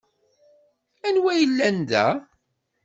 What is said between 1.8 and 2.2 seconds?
da?